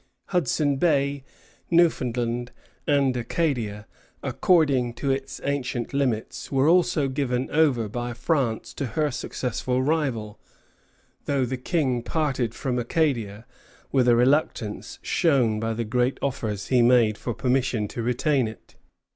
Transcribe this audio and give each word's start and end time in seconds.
Hudson 0.29 0.77
Bay, 0.77 1.23
Newfoundland, 1.69 2.51
and 2.87 3.15
Acadia, 3.15 3.85
"according 4.23 4.95
to 4.95 5.11
its 5.11 5.39
ancient 5.43 5.93
limits," 5.93 6.51
were 6.51 6.67
also 6.67 7.07
given 7.07 7.51
over 7.51 7.87
by 7.87 8.13
France 8.15 8.73
to 8.73 8.87
her 8.97 9.11
successful 9.11 9.83
rival; 9.83 10.39
though 11.25 11.45
the 11.45 11.55
King 11.55 12.01
parted 12.01 12.55
from 12.55 12.79
Acadia 12.79 13.45
with 13.91 14.07
a 14.07 14.15
reluctance 14.15 14.97
shown 15.03 15.59
by 15.59 15.71
the 15.75 15.85
great 15.85 16.17
offers 16.19 16.69
he 16.69 16.81
made 16.81 17.15
for 17.15 17.35
permission 17.35 17.87
to 17.89 18.01
retain 18.01 18.47
it. 18.47 18.77